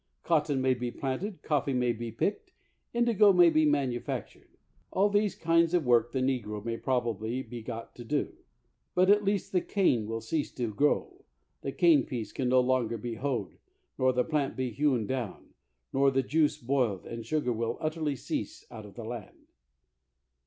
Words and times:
Cotton 0.23 0.63
may 0.63 0.73
be 0.73 0.89
planted, 0.89 1.43
coffee 1.43 1.73
may 1.75 1.93
be 1.93 2.11
picked, 2.11 2.53
indigo 2.91 3.31
may 3.31 3.51
be 3.51 3.67
manufactured— 3.67 4.57
all 4.91 5.09
these 5.11 5.35
kinds 5.35 5.75
of 5.75 5.85
work 5.85 6.11
th 6.11 6.25
negro 6.25 6.65
may 6.65 6.75
probably 6.75 7.43
be 7.43 7.61
got 7.61 7.93
to 7.97 8.03
do; 8.03 8.35
but 8.95 9.11
at 9.11 9.23
least 9.23 9.51
the 9.51 9.61
cane 9.61 10.07
will 10.07 10.19
cease 10.19 10.51
to 10.53 10.73
grow, 10.73 11.23
the 11.61 11.71
cane 11.71 12.03
piece 12.03 12.31
can 12.31 12.49
no 12.49 12.61
longer 12.61 12.97
be 12.97 13.13
hoed, 13.13 13.59
nor 13.99 14.11
the 14.11 14.23
plant 14.23 14.55
be 14.55 14.73
hcAvn 14.73 15.05
down, 15.05 15.53
nor 15.93 16.09
the 16.09 16.23
juice 16.23 16.57
boiled, 16.57 17.05
and 17.05 17.23
sugar 17.23 17.53
will 17.53 17.77
utterly 17.79 18.15
cease 18.15 18.65
out 18.71 18.87
of 18.87 18.95
the 18.95 19.05
land. 19.05 19.51